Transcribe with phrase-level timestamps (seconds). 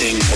[0.00, 0.28] mixing.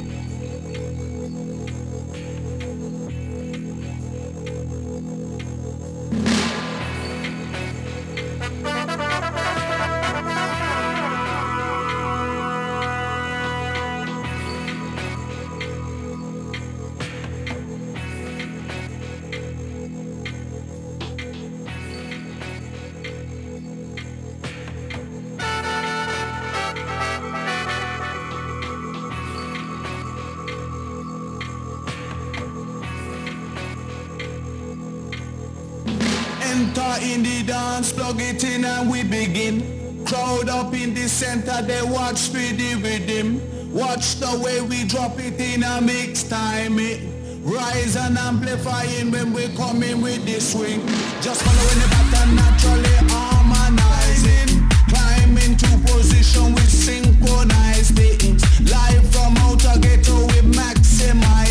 [37.80, 40.04] I feel it and we begin.
[40.04, 43.40] Crowd up in the center, they watch speedy rhythm.
[43.72, 46.78] Watch the way we drop it in a mix time.
[46.78, 47.00] It
[47.40, 50.86] rise and amplifying when we come in with the swing.
[51.22, 54.68] Just following the pattern naturally harmonizing.
[54.92, 58.44] Climb into position with synchronized beats.
[58.70, 61.49] Live from outer ghetto we maximize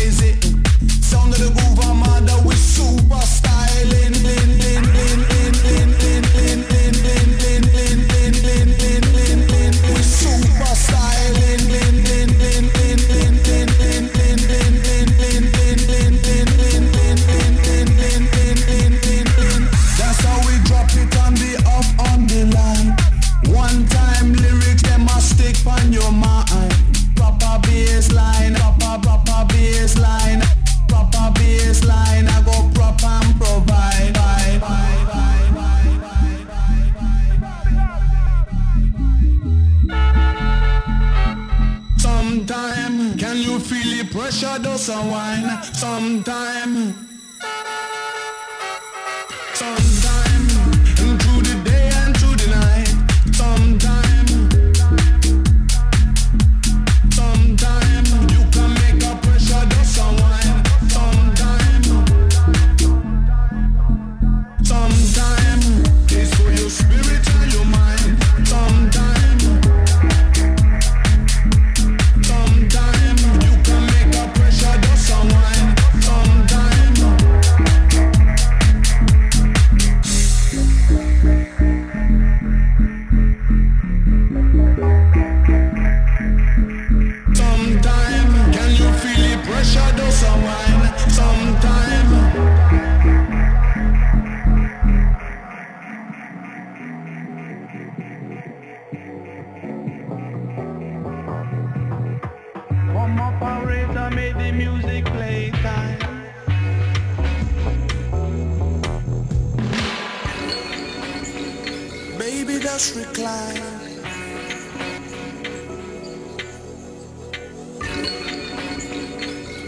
[112.72, 113.60] just recline.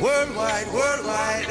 [0.01, 1.49] Worldwide, worldwide.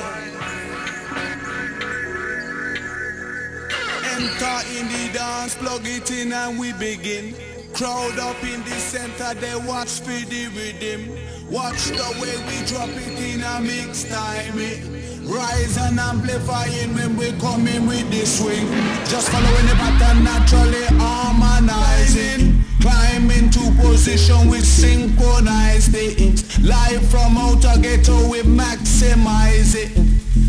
[4.14, 7.36] Enter in the dance, plug it in and we begin.
[7.74, 11.18] Crowd up in the center, they watch for the rhythm.
[11.50, 14.91] Watch the way we drop it in a mix time.
[15.24, 18.68] Rise and amplifying when we coming with the swing.
[19.06, 22.64] Just following the pattern naturally harmonizing.
[22.82, 26.60] Climbing to position we synchronize it.
[26.62, 29.92] Live from outer ghetto we maximize it.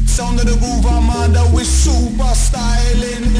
[0.09, 3.33] Sound of the groove Amanda we super styling.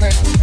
[0.00, 0.37] Bang,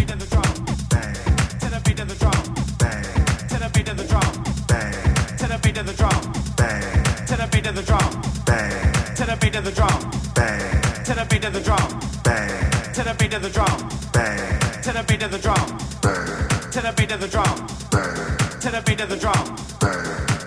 [18.68, 19.56] To the beat of the drum.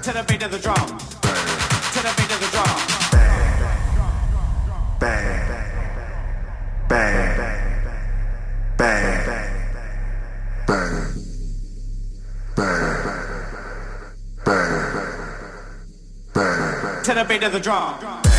[0.05, 0.87] To the beat of the drum.
[0.89, 3.00] To the beat of the drum.
[17.25, 18.30] beat of the drum.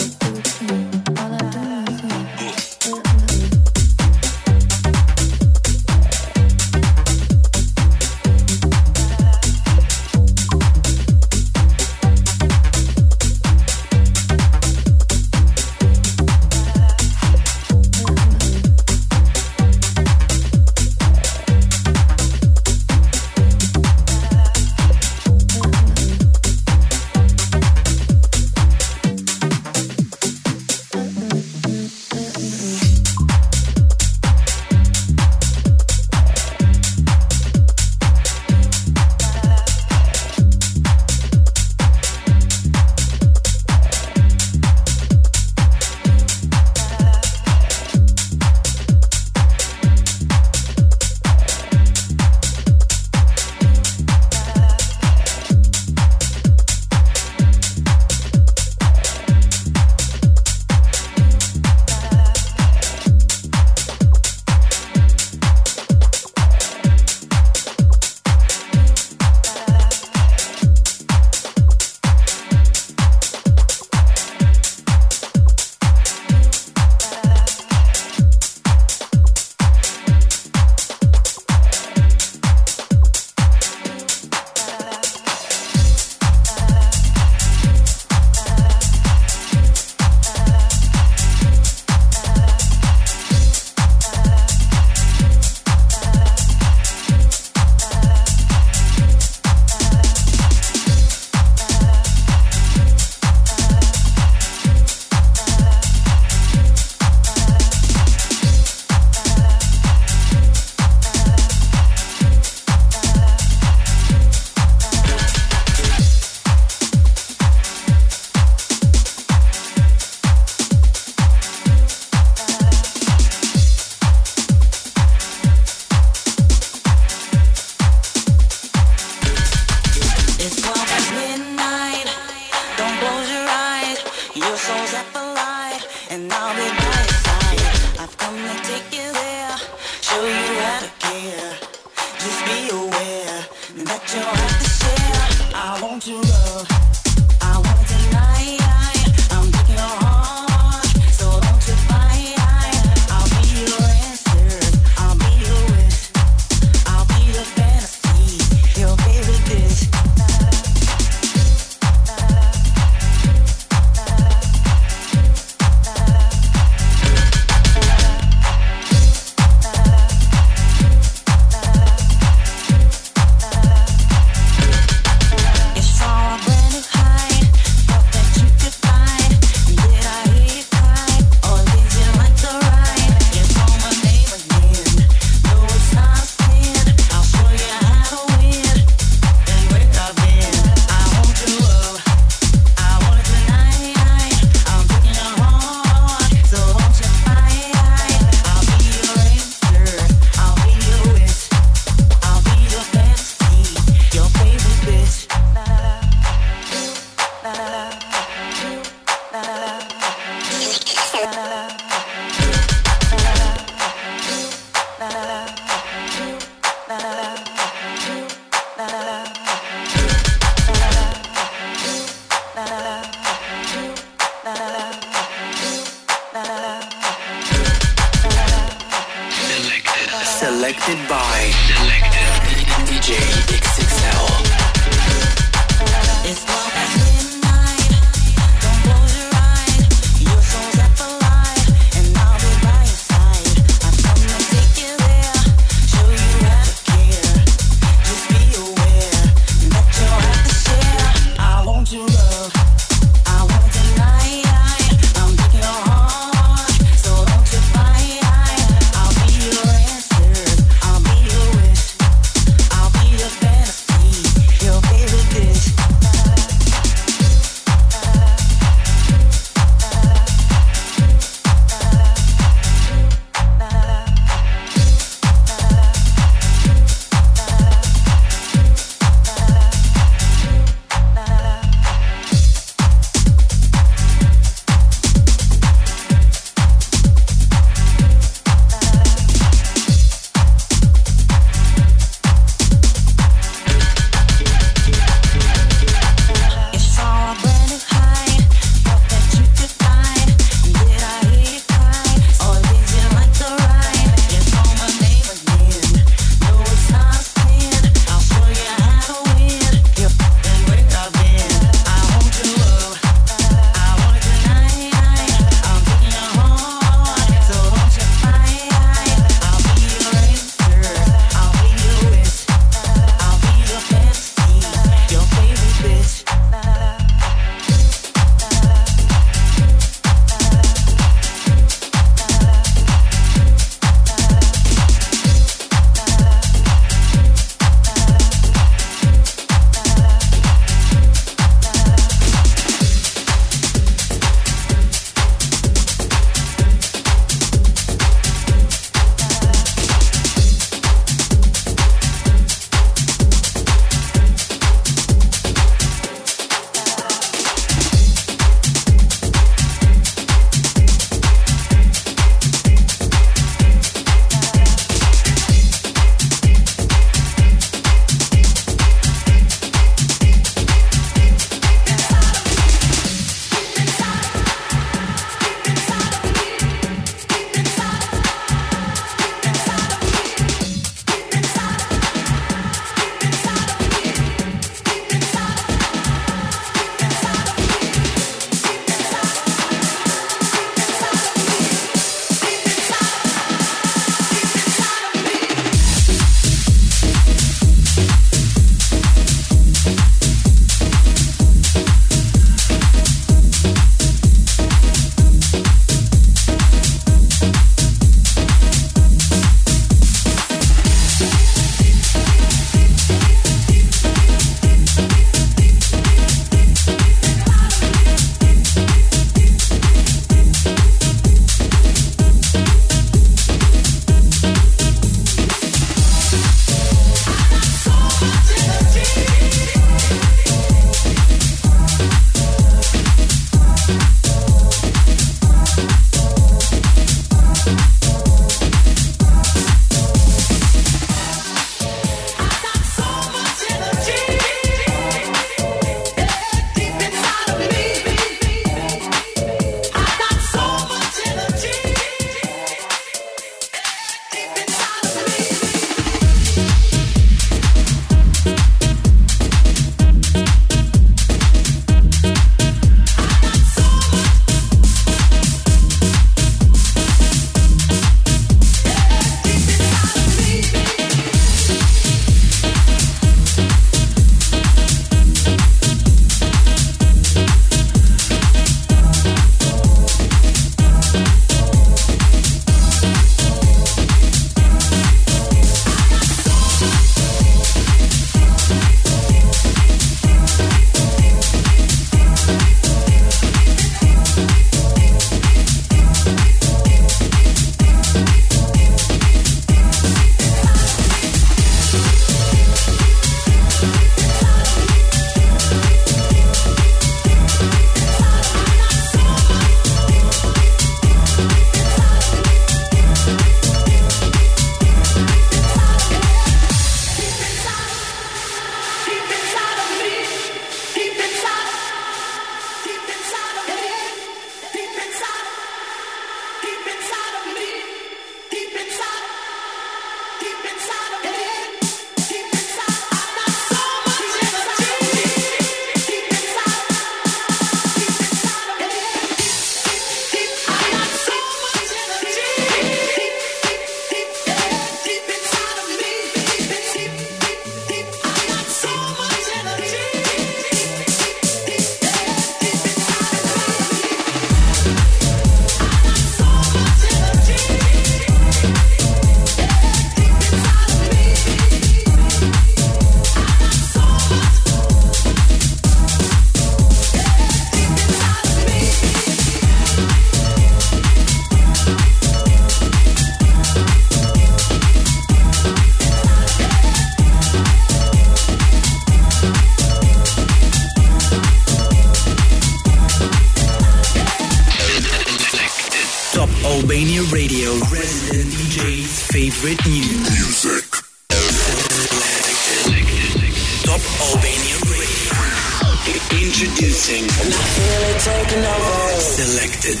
[599.68, 600.00] Selected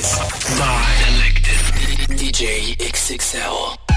[0.58, 3.87] by Selected DJ XXL.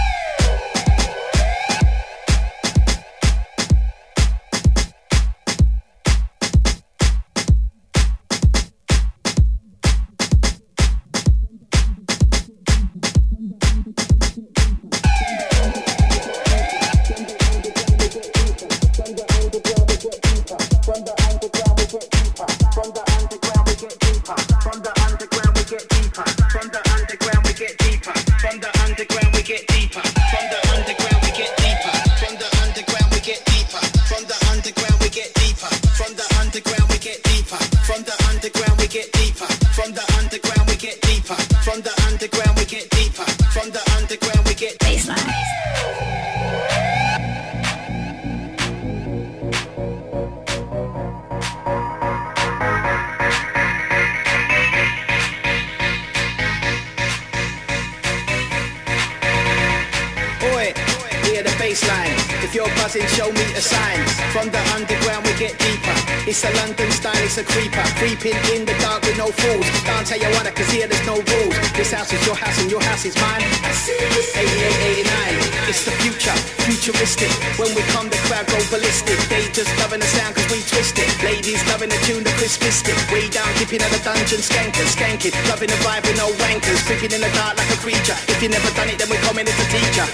[84.11, 87.77] Dungeon skankers, skanking, loving the vibe with no wankers, creeping in the dark like a
[87.77, 88.17] creature.
[88.27, 90.07] If you never done it, then we're coming as a teacher.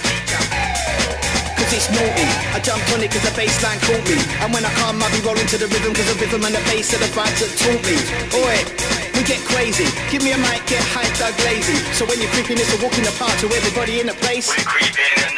[1.56, 4.20] Cause it's naughty, I jumped on it cause the bassline caught me.
[4.44, 6.62] And when I come, I'll be rolling to the rhythm cause the rhythm and the
[6.68, 7.96] bass are the vibes that taught me.
[8.36, 8.58] Oi,
[9.16, 11.76] we get crazy, give me a mic, get hyped, Doug lazy.
[11.96, 14.48] So when you're creeping, it's a walk in the park to everybody in the place.
[14.48, 15.37] We're creeping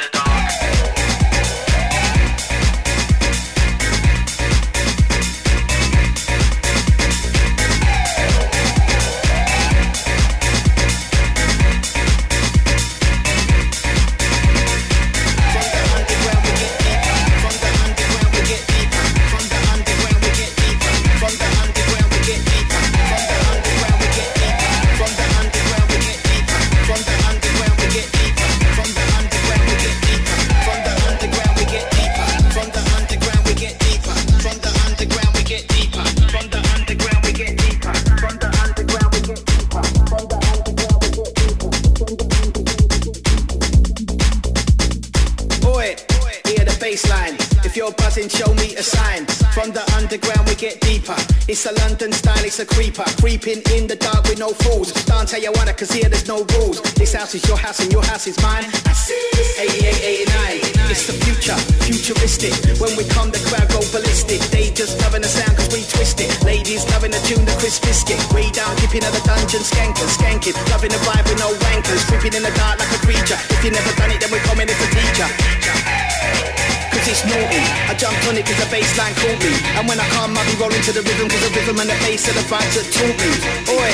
[52.61, 53.05] a creeper.
[53.17, 54.93] Creeping in the dark with no fools.
[55.09, 56.81] Don't tell you wanna, cause here there's no rules.
[56.95, 58.69] This house is your house and your house is mine.
[58.69, 60.93] 88, 89.
[60.93, 61.57] It's the future,
[61.89, 62.53] futuristic.
[62.77, 64.41] When we come, the crowd go ballistic.
[64.53, 66.31] They just loving the sound cause we twist it.
[66.45, 68.21] Ladies loving the tune, the crisp biscuit.
[68.37, 70.57] Way down, dipping at the dungeon, skanking, skanking.
[70.69, 72.05] Loving the vibe with no wankers.
[72.13, 73.41] Creeping in the dark like a creature.
[73.57, 76.60] If you never done it, then we're coming as a teacher
[76.91, 77.63] cause it's naughty.
[77.89, 79.55] I jumped on it cause the bassline caught me.
[79.79, 81.99] And when I come, I'll be rolling to the rhythm cause the rhythm and the
[82.05, 83.31] bass are the vibes that taught me.
[83.71, 83.93] Oi,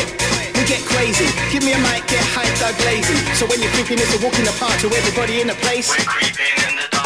[0.57, 1.28] we get crazy.
[1.53, 3.16] Give me a mic, get hyped, Doug lazy.
[3.36, 5.92] So when you're creeping, it's a walk in the park to everybody in the place.
[5.92, 7.05] We're creeping in the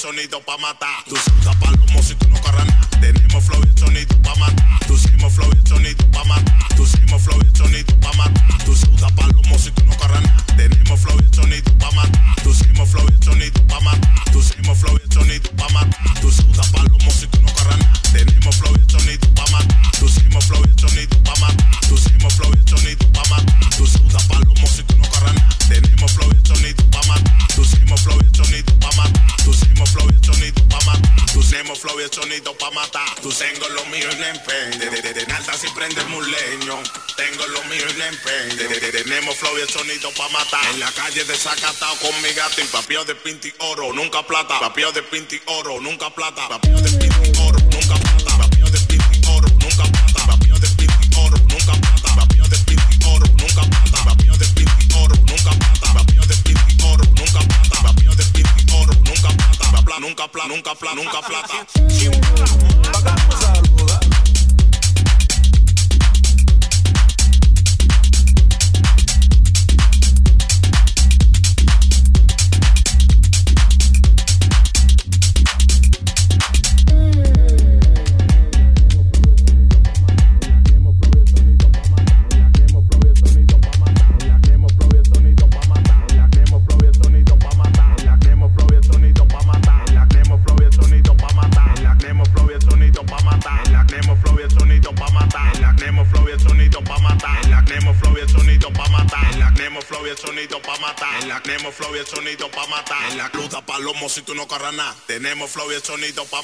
[0.00, 0.69] sonido pa' más.
[46.20, 46.59] plata.
[105.70, 106.42] y el sonido pa'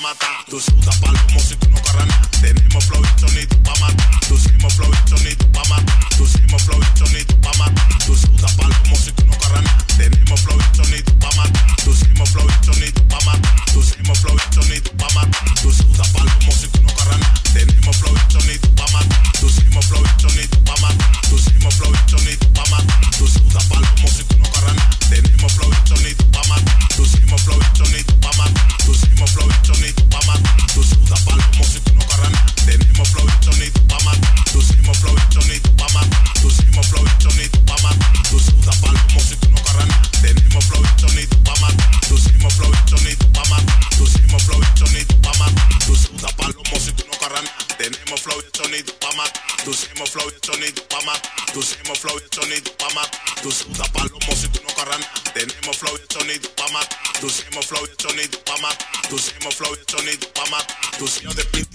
[50.67, 51.33] sonido pa' matar.
[51.53, 53.21] Tú hacemos flow y el sonido pa' matar.
[53.43, 55.33] Tú sudas palomo si tú no corras nada.
[55.35, 56.99] Tenemos flow y el sonido pa' matar.
[57.21, 58.89] Tú hacemos flow y el sonido pa' matar.
[59.09, 60.77] Tú hacemos flow y el sonido pa' matar.
[60.99, 61.66] Tú de pin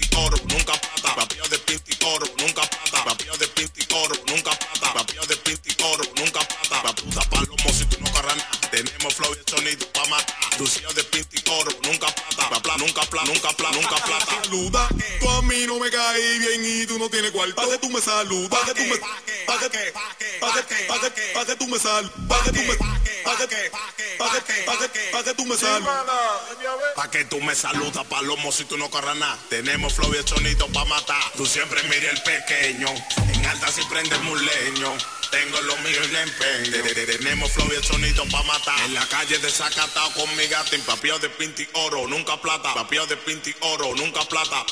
[18.21, 19.93] salud, pa' que tú me, pa' que, pa' que,
[20.39, 20.53] pa'
[21.09, 23.71] que, pa' que tú me sal, pa' que tú me, pa' que, pa' que,
[24.17, 25.83] pa' que, pa' que tú me sal.
[26.95, 29.37] Pa' que tú me saludas, palomo, si tú no corras nada.
[29.49, 31.23] Tenemos flow y el chonito pa' matar.
[31.35, 32.87] Tú siempre mire el pequeño,
[33.33, 34.95] en alta si prende el leño
[35.31, 37.17] tengo lo mío y le empeño.
[37.17, 38.79] Tenemos flow y el pa' matar.
[38.85, 40.75] En la calle desacatado con mi gata.
[40.75, 42.73] En de pinti oro, nunca plata.
[42.73, 44.65] Papel de pinti oro, nunca plata.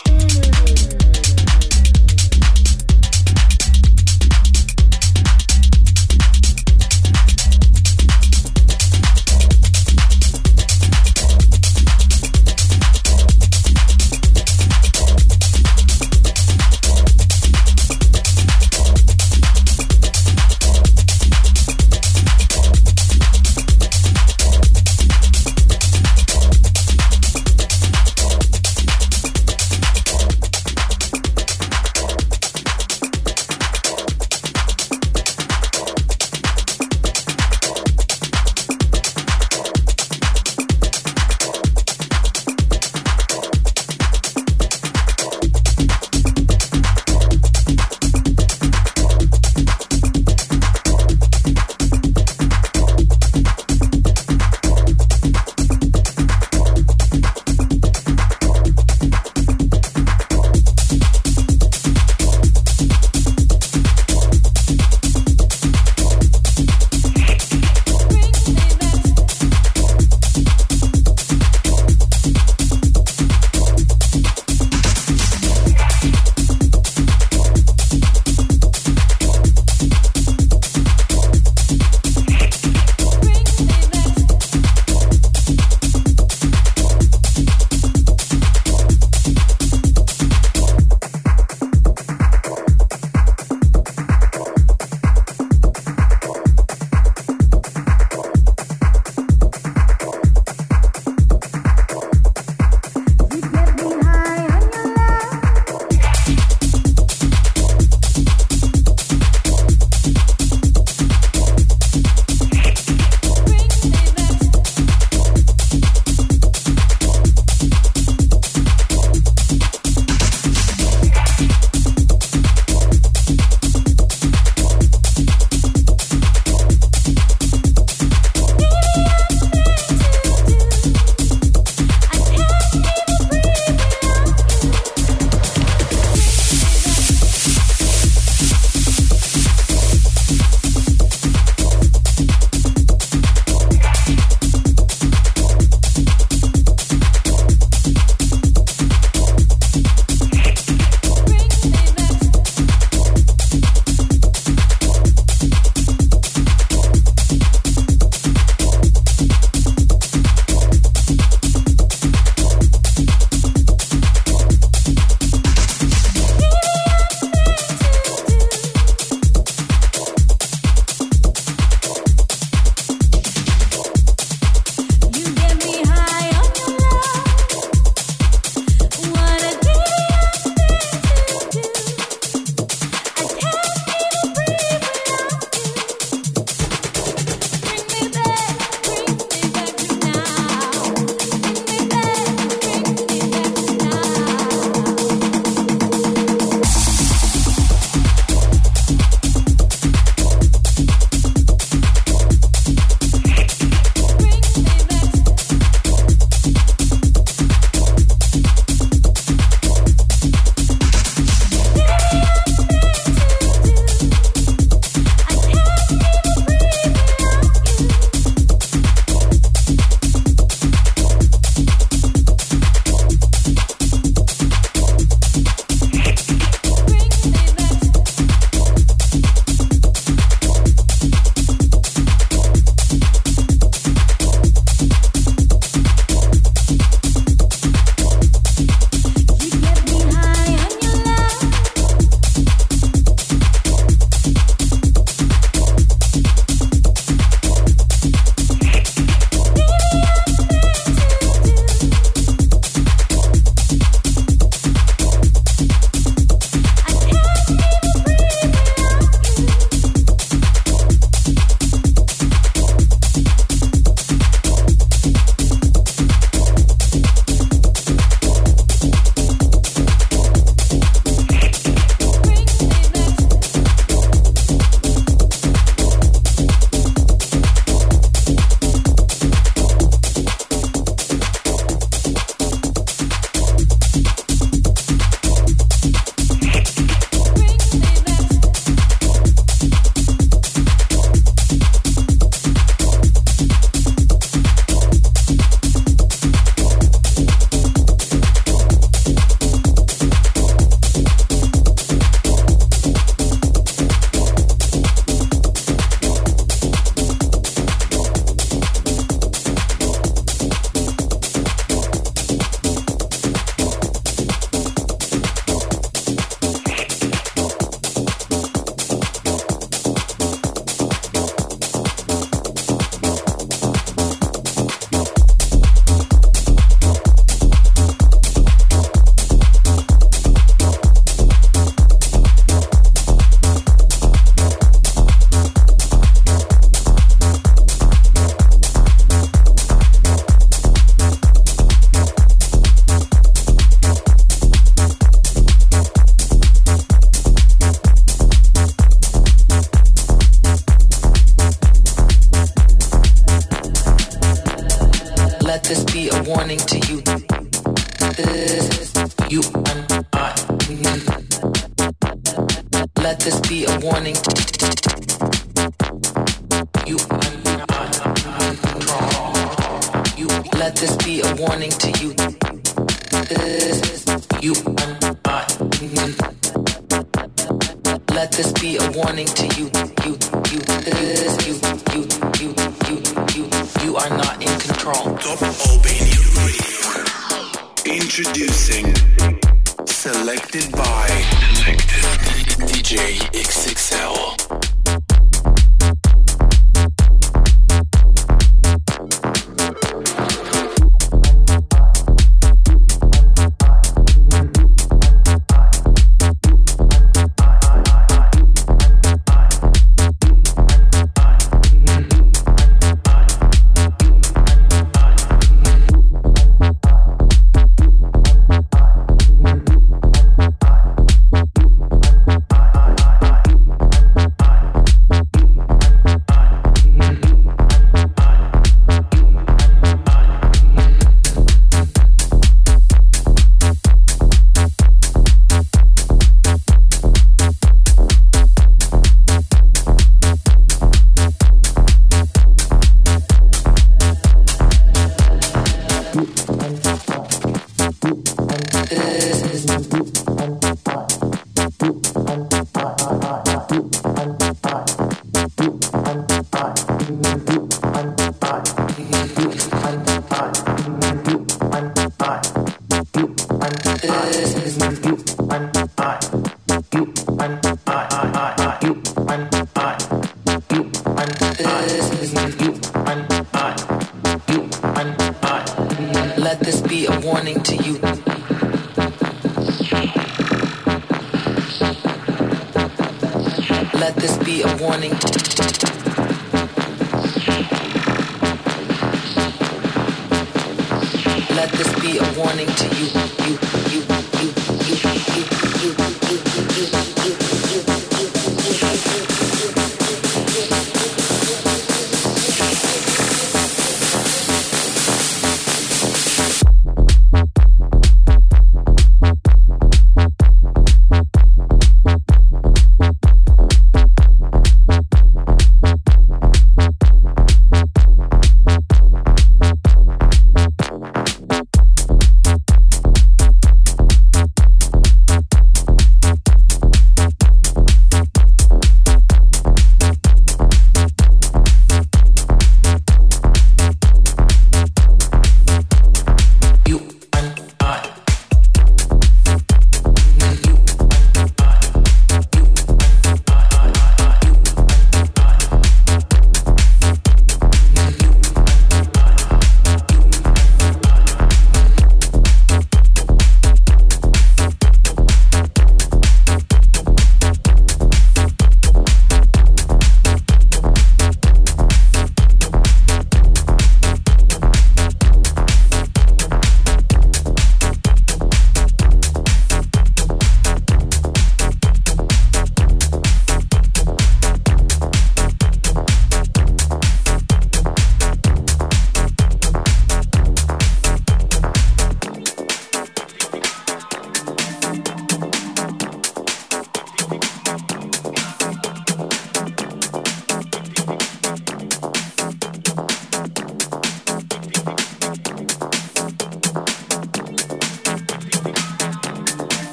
[464.02, 464.59] good.